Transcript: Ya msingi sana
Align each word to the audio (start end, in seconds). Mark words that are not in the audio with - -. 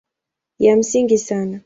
Ya 0.59 0.75
msingi 0.75 1.17
sana 1.17 1.59